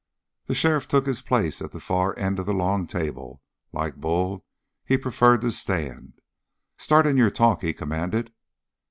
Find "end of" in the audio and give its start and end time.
2.17-2.47